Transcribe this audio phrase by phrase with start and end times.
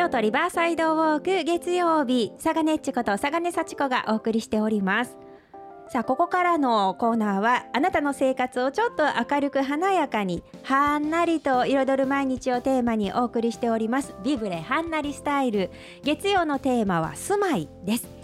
[0.00, 5.18] 京都リバーサイドウォーク月曜日佐賀ねっちこと佐賀根幸子がお送りしております。
[5.90, 14.14] さあここからのコーナーはあなたの生活をちょっと明るく華やかにはんなりと彩る毎日をテーマにお送りしております。
[14.24, 15.70] ビブレはんなりスタイル。
[16.02, 18.19] 月曜のテーマは住まいです。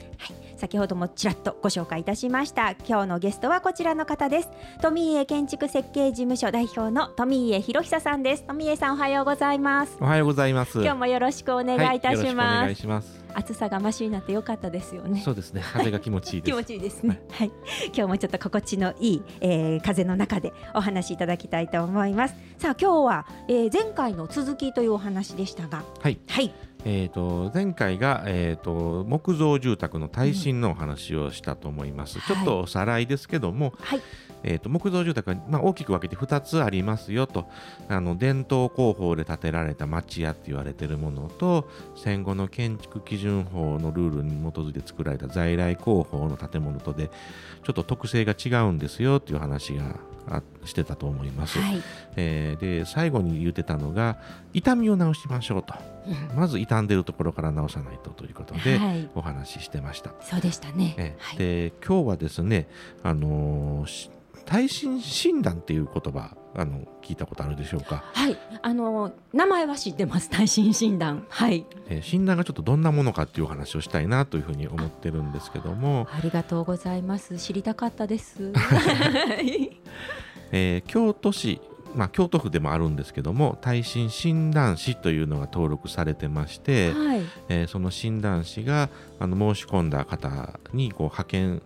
[0.57, 2.73] 先ほどもちらっとご紹介いたしました。
[2.87, 4.49] 今日のゲストはこちらの方です。
[4.81, 8.45] 富家建築設計事務所代表の富家博久さんです。
[8.45, 9.97] 富家さんおはようございます。
[10.01, 10.81] おはようございます。
[10.81, 13.25] 今日もよろしくお願いいたします、はい、お願いします。
[13.35, 15.21] 暑さがましになってよかったですよね。
[15.23, 15.63] そうですね。
[15.75, 17.21] 風が気持ちいい 気持ちいいですね。
[17.31, 17.53] はい、
[17.89, 22.35] 今日もちょっと心地のいい、えー、風の中でお話しいただきたいと思います。
[22.57, 26.55] さあ今日は、えー、前回の続きというお話でしたが、はい、はい、
[26.89, 34.03] えーと、前回が、えーと、木造住宅の耐震のお話をしたと思います、うん、ちょっとおさらいですけども、はい、
[34.45, 37.49] えーと、木造住宅は、まあ、大きく分けて2つありますよと。
[37.89, 47.11] あの伝統工法で建てられた町屋って言われているものと戦後の建築基準法のルールに基づいて作られた在来工法の建物とで
[47.65, 49.97] ちょっと特性が違うんですよっていう話が
[50.29, 51.83] あしてたと思います、はい、
[52.17, 54.19] えー、で最後に言ってたのが
[54.53, 55.96] 痛みを治しましょうと、うん、
[56.37, 61.39] まず傷んでるところから治さないとということで、お話ししてましたそうでしたね、えー、
[61.71, 62.69] で今日はですね
[63.03, 68.05] あのー耐震診断っていう言葉あの聞いたことあるでしょうか？
[68.15, 70.31] はい、あの名前は知ってます。
[70.31, 71.27] 耐震診断。
[71.29, 71.67] はい。
[71.89, 76.07] えー、診断がちょっとどんなものかっていうお話をしたいなというふうに思ってるんですけども。
[76.11, 77.37] ありがとうございます。
[77.39, 78.53] 知りたかったです。
[80.53, 81.61] えー、京都市
[81.95, 91.63] まあ、京都府でもあるんですけども耐震診断士というのが登録されてまして、はい、えー、その診断士があの申し込んだ方にこう派遣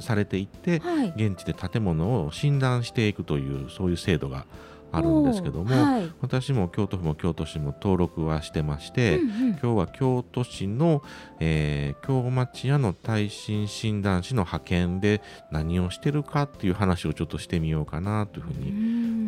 [0.00, 4.46] されていって、はい、現地で建物を診断していくというそういう制度が
[4.94, 11.02] あるんですけども、はい、私も京都府も京都市も登録はしてまして、うんうん、今日は京都市の、
[11.40, 18.72] えー、京町屋の耐震診断士の派遣で何をしてるかっていう話をちょっとしてみようかなというふうに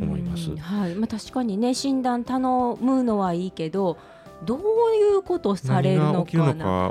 [0.04, 0.54] 思います。
[0.56, 0.94] はい。
[0.94, 3.96] まあ、確かにね診断頼むのはいいけど
[4.44, 4.60] どう
[4.94, 6.38] いうことされるのか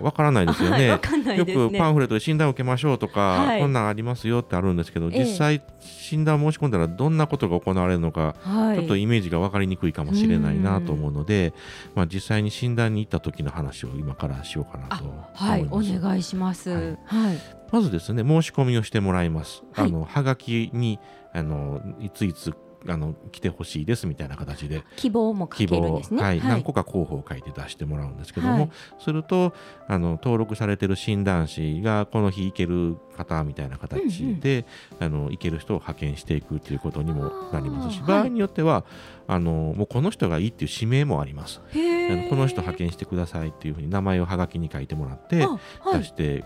[0.01, 0.77] わからないですよね。
[0.77, 1.37] ね。
[1.37, 11.53] よくパンフレットで診断を受けましょうとか、はい、こんなんありますよってあるんですけど、実際診断申し込んだらどんなことが行われるのか、ちょっとイメージが分かりにくいかもしれないなと思うので、
[11.93, 16.97] まあ実際に診断に行った時の話を今からしようかなとはい、お願いします。
[17.05, 17.37] はい、
[17.71, 19.63] まずですね申し込みをしてもらいます。
[19.75, 20.99] あのはがきに
[21.31, 22.55] あのいついつ
[22.87, 24.83] あの来てほしいですみたいな形で。
[24.95, 28.69] 希望も書けるんですね、はい、はい、何個か候補を書いて出してもらうんですけども、はい、
[28.99, 29.53] すると
[29.87, 34.65] あの登録されてる診断士がこの日行ける方みたいな形で、
[34.99, 38.85] うんうん、あの行ける人を派遣していくということにもなりますし場合によっては
[39.27, 41.61] あのもうこの人がいいっていう指名もあります。
[41.73, 45.47] あのこの人派遣してくださいっていうふうに名前をはがきに書いてもらって
[45.93, 46.43] 出して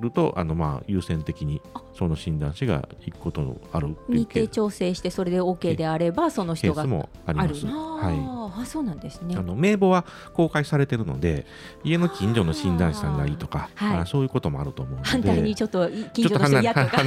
[0.00, 1.60] るとあのまあ優先的に
[1.98, 7.66] その診断士が行くことのある日程調整してそれで OK であればその人がもあります。
[7.66, 9.34] はい、あそうなんですね。
[9.36, 11.44] あの名簿は公開されてるので
[11.82, 15.08] 家の近所の診断士さんがいいとかあそういうこともあると思うので。
[15.08, 17.02] 反対にちょっと近所の人嫌とか。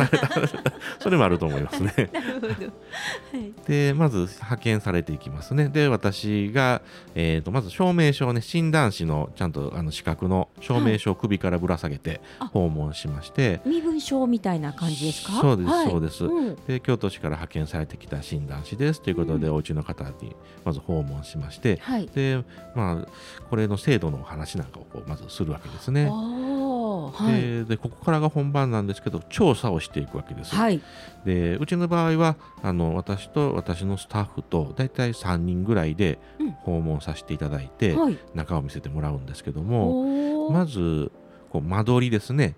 [1.00, 1.94] それもあると思いますね。
[2.12, 5.70] なるほど、はい、でまず派遣されていきますね。
[5.70, 6.82] で私が、
[7.16, 12.20] えーと、まず証明書ね診断士のちゃんとあの資格の証明書を首からぶら下げて
[12.52, 15.34] 訪問しまして、身分証みたいな感じですか？
[15.34, 22.44] そうです、はい、そうです、うん、で京都市から派遣されてきた診断士ですということで、うん、お家の方にまず訪問しまして、はい、で
[22.76, 23.08] まあ
[23.50, 26.10] これの制度の話なんかをこうまずするわけですね。
[26.12, 30.56] はい、ででここからが本番なんですけど調査をしていくわけです。
[30.56, 30.82] はい、
[31.26, 36.20] でうちの場合はあの私と私のスタッフと大体3人ぐらいで
[36.64, 41.12] 訪問させていただいて、うん、中を見せてもらうんですけども、まず
[41.50, 42.56] こう間取りですね。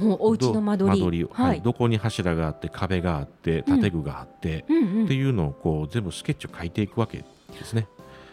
[0.00, 0.98] お家の間取り。
[0.98, 7.86] 間取り、はい、どこに柱があって壁があって建具があって、うんっていうのをこう全部スケッチを書いていくわけですね。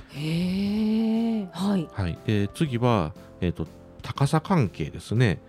[0.10, 1.88] へえ、はい。
[1.92, 2.18] はい。
[2.26, 3.68] で次はえっ、ー、と
[4.02, 5.40] 高さ関係ですね。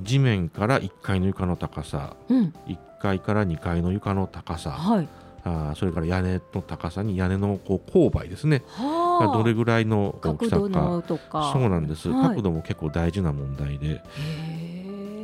[0.00, 5.08] 地面から1階の床の高さ、うん、1階から2階の床の高さ、はい、
[5.44, 11.50] あそれから屋根の高さに屋根のこう勾配ですね、がどれぐらいの大きさか。
[11.52, 14.02] そうなんです、はい、角度も結構大事な問題で。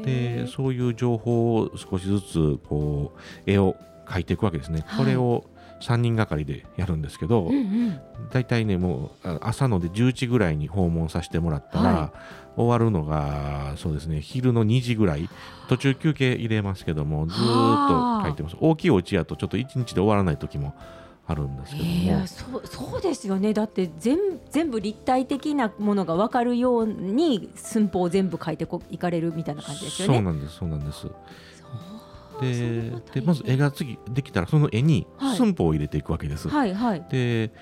[0.05, 4.85] でそういう情報を少しずつこう絵を描いていくわけですね。
[4.87, 5.45] はい、これを
[5.81, 7.51] 3人がかりでやるんですけど、
[8.31, 12.13] 大体ねもう朝ので10時ぐらいに訪問させてもらったら、は
[12.57, 15.29] い、終わるのがそうですね昼の2時ぐらい。
[15.69, 18.57] 途中休憩入れますけどもずっと書いてます。
[18.59, 20.75] 大きいお家やとちょっと1日で終わらない時も
[21.31, 23.53] あるんですけども、そうそうですよね。
[23.53, 24.19] だって全
[24.51, 30.15] 全部立体的なものが分かるように寸法を全部書いてこいかれるみたいな感じですよね。
[30.15, 31.07] そうなんですそうなんです。
[32.41, 36.49] ででまず絵が次できたらその絵に寸法を入れていくわけです。
[36.49, 37.53] はいはい、で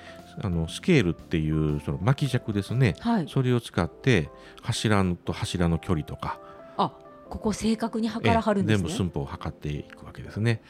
[0.40, 4.30] あのスケールっていうその巻き尺ですね、はい、それを使って
[4.62, 6.38] 柱と柱の距離とか。
[6.76, 6.92] あ
[7.28, 10.62] ここ正確に測らはるんです、ね、全部寸法を測っていくわけですね。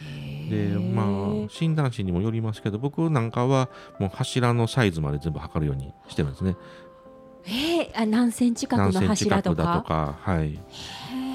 [0.48, 6.56] でまあ診断士にもよりますけど僕なんかはもう柱のサイズまで全部測るようにしてるんですね。
[7.46, 9.62] えー、あ何センチ角の柱とか？
[9.62, 10.58] だとかはい。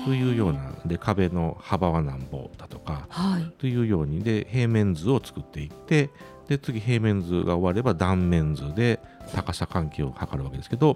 [0.04, 6.10] というようなで壁の幅は何ぼだとか、はい、というようにで平面図を作っていって
[6.48, 9.00] で次平面図が終われば断面図で
[9.34, 10.96] 高さ関係を測るわけですけど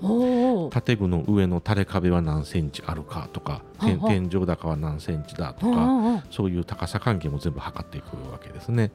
[0.70, 8.92] 建具の上の垂れ壁は何センチあるかとか天井高は何センチだとかそういう高さ関係も全部測っていくわけですね。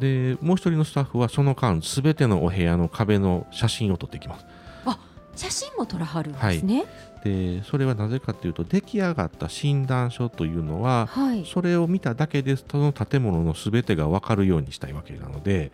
[0.00, 4.46] でもう一人のスタッフはその間すべてのお部屋の壁の写真を撮っていきます。
[4.86, 4.98] あ
[5.36, 6.78] 写真も撮らはるんですね。
[6.78, 15.72] はいでそれはなぜかというと出来上がった診断書というのは、はい、それを見ただけでその建物の全てが分かるようにしたいわけなので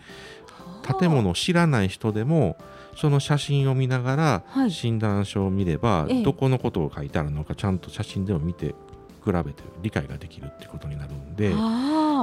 [0.98, 2.56] 建物を知らない人でも
[2.96, 8.74] その写真を見ながら診断書を見れば、はい、どこのことを書いてあるのかちゃんと写真でも見て
[9.24, 11.50] 比べて理解ができるってことになるんで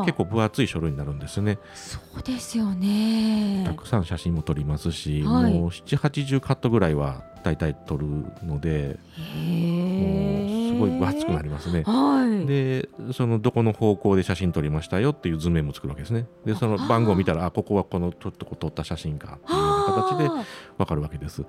[0.05, 1.57] 結構分厚い書類になるんですね。
[1.73, 3.63] そうですよね。
[3.65, 8.05] たくさん写真も撮りますし、はい、もう780カットぐらいは大体撮る
[8.43, 8.99] ので
[9.35, 10.46] もうす
[10.77, 11.83] ごい分厚くなりますね。
[11.83, 16.25] はい、でそのどこの方向で写真撮りましたよっていう図面も作るわけですね。
[16.45, 20.47] でその番号を見たらあここはこのちょっと撮った写真かっていうような形で
[20.77, 21.45] 分かるわけです。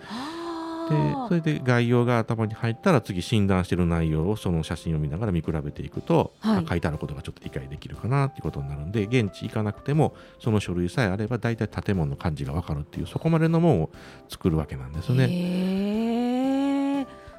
[0.89, 0.95] で
[1.29, 13.91] それで概要が頭に入ったら次診断している内容をその写真を見ながら見比べていくと、はい、書いてあることがちょっと理解できるかなっていうことになるんで現地行かなくてもその書類さえあれば大体建物の感じが分かるっていうそこまでのものを
[14.29, 15.27] 作るわけなんですね。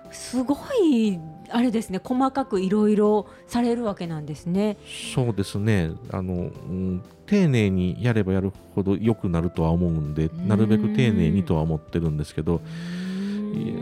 [0.09, 1.19] へすごい
[1.51, 4.77] あれですね細かくいろいろされるわけなんですね。
[5.13, 12.61] そうですねあの、うん、丁寧にやればやるほど良くなるとは思うんでなるべく丁寧にとは思ってるんですけど。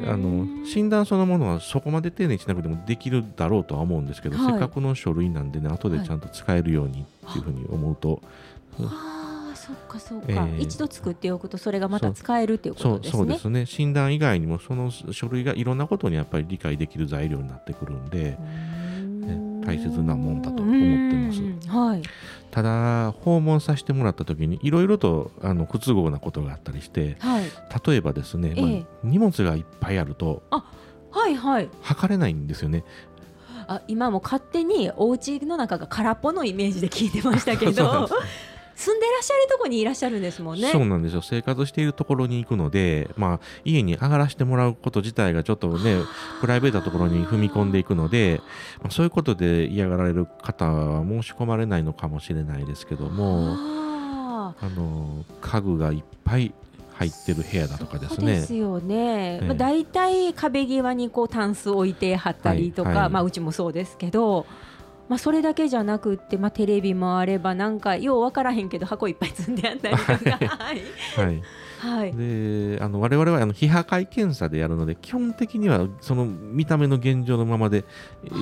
[0.07, 8.21] あの診断そのものはそこまで丁寧にしなくてもできるだろうとは思うんですけど、はい、せっかくの書類なんでね後でちゃんと使えるようにっていうふうに思うと。
[8.79, 9.16] ああ
[9.57, 13.17] そっかそっか、えー、一度作っておくとそれがまた使えるっていうことですね。
[13.17, 13.65] そうですね。
[13.65, 18.37] 診断以外にもその書類がいろんなことにやっぱり理解できる材料になってくるんで。
[19.67, 21.67] 大切なもんだと思ってます。
[21.67, 22.01] はい、
[22.51, 27.43] ただ訪問させてもらった時にいろいろとあの不都合なことがあったりして、はい、
[27.85, 30.63] 例えばですね、まあ、荷物がいっぱいあるとあ、
[31.11, 32.85] はいはい、測れないんですよね。
[33.67, 38.09] あ今も勝手にお家の中が空っぽのイメージで聞いてましたけど
[38.77, 40.71] 住んでらっしゃるところにいらっしゃるんですもんね。
[40.71, 45.97] そうなんですよ生活しているところに行くので、まあ、家に上がらせてもらうこと自体がちょっとね
[46.41, 48.39] プライベートなところに踏み込んでいくので、
[48.81, 56.53] まあ、そういうことで嫌がられる方は申し込まれないのかもしれないですけどもあの家具がいっぱい
[56.93, 58.39] 入ってる部屋だとかですね。
[58.39, 59.41] ですよね。
[59.41, 64.45] まあ大体壁際にこうタンス置いて貼ったりとか、はいはい、まあうちもそうですけど。
[65.09, 70.15] まあ、それだけじゃなくって、まあ、テレビもあればなんかよう分からへんけど箱いっぱい積んであったりとか。
[70.57, 70.81] はい、
[71.15, 71.41] はい。
[71.79, 77.85] はい、であの我々はあの非破壊検査でやるので基本的にはその見た目の現状のままで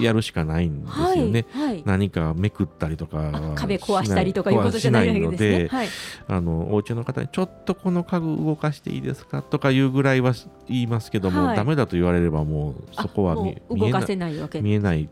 [0.02, 1.46] やるしかないんですよね。
[1.52, 1.68] はい。
[1.68, 5.88] はい、何かめくったりとか壁壊したりとかいうことじゃないので、はい、
[6.28, 9.42] あのお家の方にちょっとこの家具動かしていいですか？
[9.42, 10.34] とかいうぐらいは
[10.70, 15.10] 言いますけども、はい、ダメだと言われればもうそこは見えない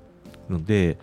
[0.50, 0.98] ので、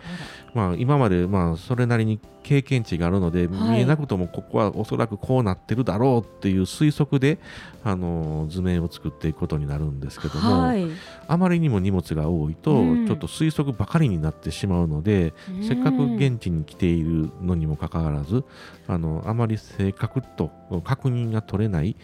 [0.53, 7.39] まあ、今までまあそれなりに経験値があるので、見えなくともここはおそらくこうなってるだろうっていう推測で
[7.83, 10.87] あの図面を作っていくことになるんですけども、はい、
[11.27, 18.43] あまりにも荷物が多いと、うん、ちょっと推測ばかりになってしまうので、うん、せっかく現地に来ているのにもかかわらず
[18.87, 20.51] あのあまり正確と
[20.83, 21.95] 確認が取れない、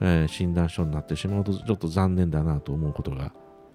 [0.00, 3.32] えー、診断書になってしまうとちょっと残念だなと思うことが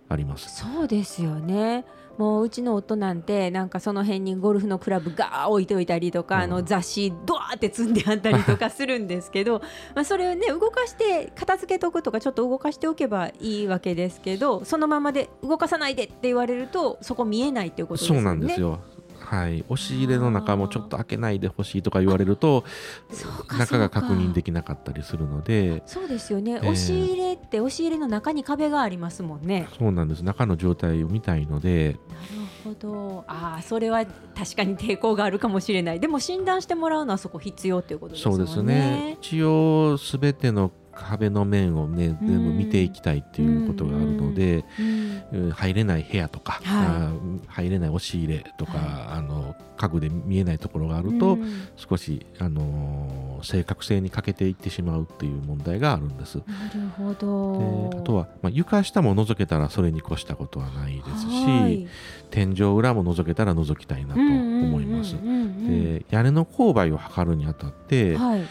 [0.08, 0.64] あります。
[0.64, 1.86] そうですよね
[2.18, 9.62] もううちの夫なんてなんかその辺にゴルフのクラブガー置いておいたりとか、うん、あの雑誌ドワーって積んであったりとかするんですけど
[9.96, 18.22] まあそれをね動かして片付けとくとかちょっと動かしておけばいいわけですけどそのままで動かさないでって言われるとそこ見えないっていうことですよね。
[18.22, 18.80] そうなんですよ
[19.32, 22.66] はい、押し入れの中もちょっと開けないでほしいとか言われると
[23.58, 25.82] 中が確認できなかったりするので。
[25.86, 29.70] そうですよね、えー、押し入れって押し入れの中に壁がありますもんね。
[29.80, 30.24] そうなんです。
[30.26, 31.98] 中の状態を見たいので。
[32.66, 33.24] ほど。
[33.26, 36.02] ああそれは確かに抵抗があるかもしれない。
[36.02, 38.36] でも診断してもらうのはそこ必要ということですね。
[38.36, 39.18] そうですね。
[39.22, 40.72] 一応すべての
[41.04, 44.64] 壁の面をね全部見ていきたいっていうことがあるので、
[45.54, 47.14] 入れない部屋とか、は
[47.46, 48.82] い、入れない押し入れとか、はい、
[49.18, 51.40] あの家具で見えないところがあると、
[51.76, 56.38] 少し、あの正確性に欠けていってしまうっていう問題があるんです。
[56.38, 56.44] な
[56.74, 57.90] るほど。
[57.90, 61.88] であとは、まあ、床下も覗けたらそれに越したことはないですし
[62.30, 65.16] 天井裏も覗けたら覗きたいなと思います。
[65.16, 68.42] で屋根の勾配を測るにあたって、はい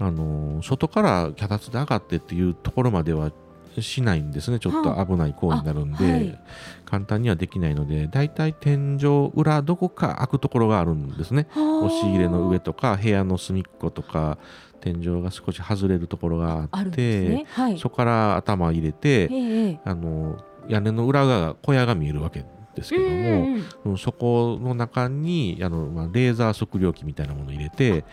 [0.00, 3.32] あの外から脚立で上がってっていうところまでは
[3.80, 4.58] しないんですね。
[4.58, 6.38] ちょっと危ない行為になるんで、はい、
[6.84, 11.48] 簡単にはできないのでだいたい天井裏どこか開くところがあるんですね。
[11.54, 14.38] 押し入れの上とか部屋の隅っことか
[14.80, 17.46] 天井が少し外れるところがあって、ね。
[17.50, 20.38] はい、そこから頭入れて、あの
[20.68, 22.44] 屋根の裏側小屋が見えるわけ
[22.78, 28.04] ですけども、うん、そこの中にあの、まあ、レーザー測量器みたいなものを入れて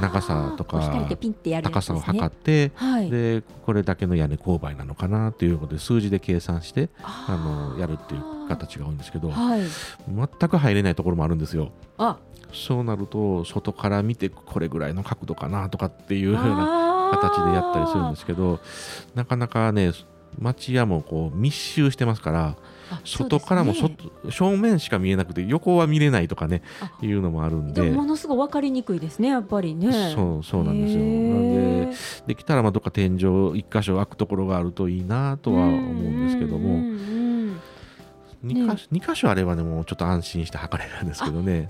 [0.00, 0.80] 長さとか
[1.62, 9.60] 高さを測って、はい、でこれだけの屋根勾配なのかなということで数字で計算してあのやるっていう形が多いんですけど、はい、
[10.08, 11.72] 全く入れないところもあるんですよ。
[12.52, 18.60] そうなると外から見てこれぐらいの角度かなとかっていうような形でやったりするんですけど
[19.14, 19.90] なかなかね
[20.38, 22.56] 町屋もこう密集してますから
[23.04, 23.96] 外からも、ね、
[24.30, 26.62] 正面しか見えなくて横は見れないとかね
[27.02, 27.82] いうのもあるんで。
[27.90, 30.12] ものすごい分かりにくいですねやっぱりね。
[30.14, 31.00] そうそうなんですよ。
[31.00, 36.80] なんでできたらまあどっか天井一箇所開くところがあるといいなとは思うんですけども。
[38.44, 41.68] 2か所 ,2 箇所あればねもうちょっと安心して測れるんですけどね、ね、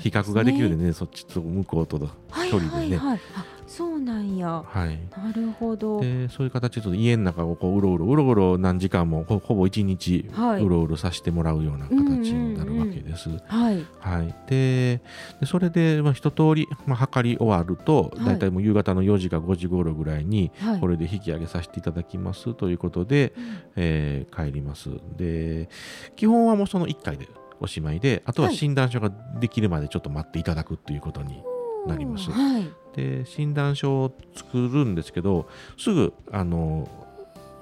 [0.00, 2.08] 比較ができるんでねそっちと向こうとの
[2.50, 3.18] 距離でね、はいはいはい、
[3.66, 13.30] そうなんや、はい、なるほどでそういう形で家の中をこううろうろうろうろ何時間もほほぼ1日うろうろさせてもらうような形になるわけです。
[13.46, 15.00] はい、はい、で
[15.40, 24.90] でそれで、まあ、一通り、まあ、測り終わると、はい、大体もう夕方の4時か5時頃ぐらいに、これで引き上げさせていただきますということで、うん、えー、帰ります。
[25.16, 25.68] で
[26.16, 27.28] 基本はもうその1回で
[27.60, 31.42] おしまいであとは診断書ができるまでちょっと待っていただくということに
[31.86, 32.30] なります。
[32.30, 35.48] はい、で診断書を作るんですけど
[35.78, 36.88] すぐあの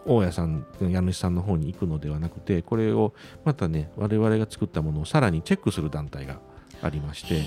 [0.04, 6.40] 大家さん家主さんの方に行くのではなくてこれをまたね我々が作ったものをさらにチェックする団体が
[6.82, 7.44] ありまして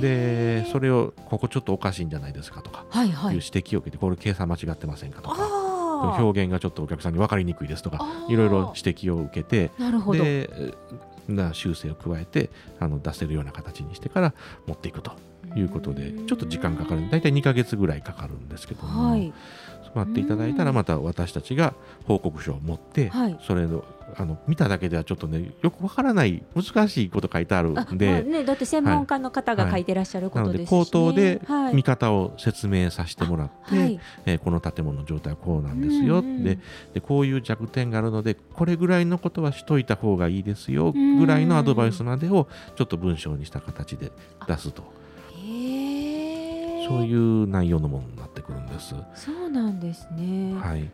[0.00, 5.66] でそれをここちょっとおかしいんじゃないですかとかいう指摘を受けてこれ計算間違ってませんかとか。
[5.96, 9.70] 表現がちょっとお客さんに分かりにくいですとかいろいろ指摘を受けて
[10.12, 10.74] で
[11.28, 14.34] な修正を加えてあの出せるような形にしてから
[14.66, 15.12] 持っていくと
[15.54, 19.32] いうことでちょっと時間かかる大体2か月ぐらいかかるんですけども、はい、
[19.96, 21.74] 待っていただいたらまた私たちが
[22.06, 23.84] 報告書を持って、はい、それの
[24.14, 31.40] あの見ただけではちょっとねよくわからない難しいこと書いてあるんで、まあね、だって専門家の方が書いてらっしゃることですし、ね、口頭で
[31.72, 36.58] 見方を説明させてもらって、はい、えー、この建物の状態はこうなんですよ、うんうん、で
[36.94, 44.12] でこういう弱点があるのでこれぐらいのことはしといた方がいいですよぐらいのアドバイスまでをちょっと文章にした形で
[44.46, 44.95] 出すと。
[46.86, 48.94] そういう内容のものになってくるんです。
[49.14, 50.54] そうなんですね。
[50.58, 50.90] はい。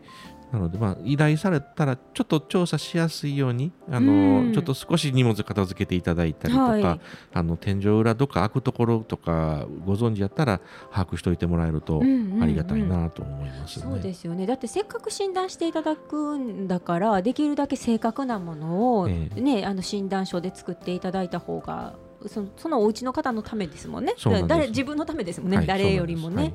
[0.53, 6.99] なので、まあ、依頼されたら、ちょっと調査しやすいように、あの、ちょっと少し荷物片付けていただいたりとか、はい、
[7.33, 12.03] あの、天井裏どっか開くところとか、ご存知やったら、把握しておいてもらえると、
[12.39, 14.45] ありがたいなと思います、ねうんうんうん、そうですよね。
[14.45, 21.95] だって、せっかく診断していただくんだから、できるだけ正確なものを、ね、えー、あの診断書で作っていただいた方が
[22.27, 24.15] そのそのお家の方のためですもんね。
[24.47, 26.53] 誰自分のためですもんね、はい、誰よりもね。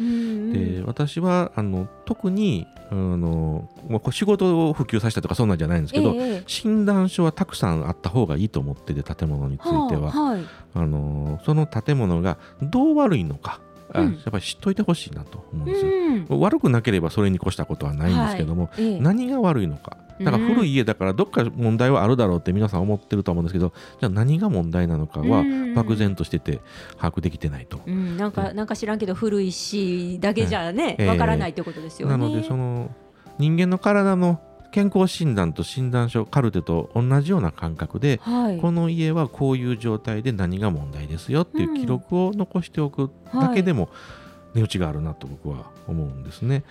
[0.00, 10.44] で私はあの特にあの、まあ、仕事を普及させたとかそんなんじゃないんですけど、えー、診断書はたくさんあった方がいいと思ってて建物については、はあはい、
[10.74, 13.60] あのその建物がどう悪いのか
[13.92, 15.90] あ、やっぱり知っといてほしいなと思うんですよ、
[16.30, 25.44] うん、悪くなければそれに越したことはないんですけども、はい、何が悪いのかだから古い家だからどっか問題はあるだろうって皆さん思ってると思うんですけどじゃあ何が問題なのかは
[25.74, 26.60] 漠然としてて
[26.96, 32.16] 把握できてないと、うん、なんかなんか知らんけど古いしだけじゃねわ、からないということですよね。
[32.16, 32.90] なのでその
[33.38, 43.88] 人間の体の健康診断と診断書カルテと同じような感覚で、はい、この家はこういう状態で何が問題ですよっていう記録を残しておくだけでも
[44.54, 46.64] 値打ちがあるなと僕は思うんですね。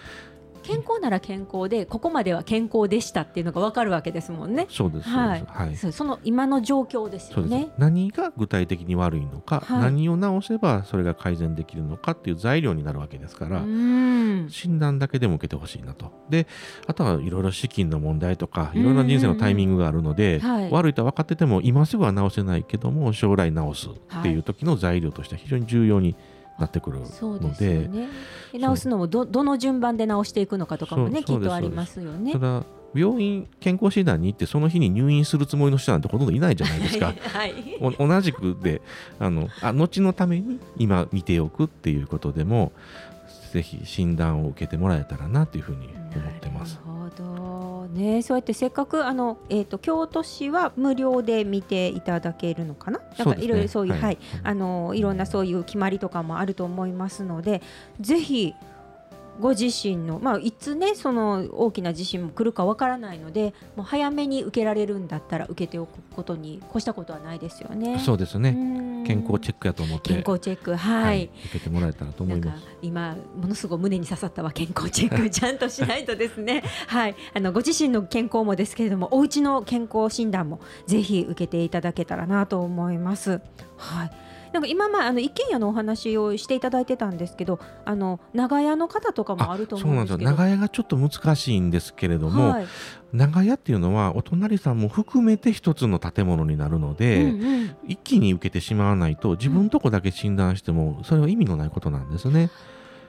[0.68, 4.68] 健康なら健康でここまでは健康でしたっていうのが分かるわけですもんね。
[4.70, 5.10] そうです。
[5.10, 5.44] はい。
[5.48, 7.70] はい、その今の状況ですよね。
[7.78, 16.12] 何が具体的に悪いのか、はい、何を直せばそれが改善できるのかっていう材料になるわけですから、診断だけでも受けてほしいなと。
[16.30, 16.48] で、
[16.86, 26.18] あとはいろいろ資金の問題とか、いろんな人生のタイミングがあるので、悪いと分かってても今すぐは直せないけども将来直すっていう時の材料として非常に重要にな
[26.66, 28.10] ってくるので、ね、
[28.54, 32.34] 直すのもどどの順番で直していくのかとかもねきっとありますよね。
[32.34, 37.14] ただ病院健康診断に行ってその日に入院するつもりの人なんてほとんどいないじゃないですか。
[37.34, 37.54] はい、
[38.00, 38.82] 同じくで
[39.20, 42.72] あのあ後のために今見ておくっていうことでも
[43.58, 46.80] ぜひ診断を受けてもらえたらなというふうに思ってます。
[46.86, 47.88] なるほど。
[47.88, 53.00] ね、そうやってせっかくあの、えーと、京都市は無料で見ていただけるのかな？
[53.18, 57.64] なんかいろいろそういう、はい、はい、あのいろんなそういう決まりとかもあると思いますので
[58.00, 58.54] ぜひ
[59.40, 68.00] ご自身の、まあ、いつねその大きな地震も来るかわからないのでもう早めに受けられるんだったら受けておくことに越したことはないですよね。
[68.00, 68.54] そうですね。
[69.06, 70.10] 健康チェックやと思って。
[70.10, 72.64] 健康チェック、はい、はい、受けてもらえたらと思います。
[72.82, 76.64] 今ものすごく胸に刺さったは健康チェック ちゃんとしないとですね。
[76.88, 77.16] はい。
[77.34, 83.42] あのご自身の健康もですけれどもお家の健康診断もぜひ受けていただけたらなと思います。
[83.78, 90.32] はいなんか今まあの一軒家のお話をしていただいてたんですけどあの長屋の方とかもあると思うんですけど。
[90.32, 92.68] 長屋がちょっと難しいんですけれども、はい、
[93.14, 102.50] 長屋っていうのはお隣さんも含めて一つの建物になるので、うんうん、一気に受けてしまわないと自分のとこだけ診断してもそれは意味のないことなんですね。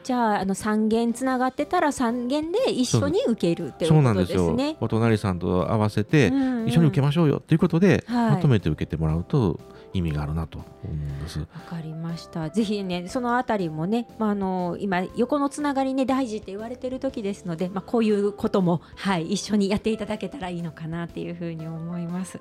[0.09, 3.92] じゃああの3軒つながってたら3軒で一緒に受けるっていうことですね。
[3.92, 4.76] そうなんですよ。
[4.80, 6.28] お隣さんと合わせて
[6.66, 9.61] 一緒に受けましょうよということで、まとめて受けてもらうと
[9.92, 11.40] 意味があるなと思うんです。
[11.40, 12.50] わかりました。
[12.50, 22.40] ぜひねそのあたりもね、まああの今横のつながりね大事って言われてる時ですので、まあこういうこともはい一緒にやっていただけたらいいのかなっていうふうに思います。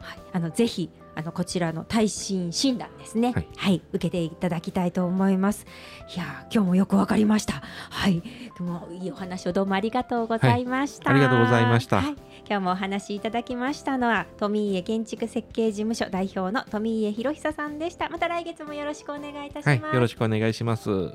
[0.00, 5.66] はい、あのぜひあのこちらの耐震診断ですね、はい、はい、受けていただきたいと思います
[6.14, 8.22] いや今日もよくわかりましたはい
[8.60, 12.12] もいいお話をどうもありがとうございました、はい、ありがとうございました、はい、
[12.46, 18.08] 今日もお話しいただきましたのは富家建築設計事務所代表の富家博久さんでした。
[18.08, 21.14] また来月もよろしくお願いいたします、よろしくお願いします。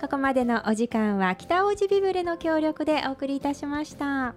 [0.00, 4.34] ここまでのお時間は北大路ビブレの協力でお送りいたしました。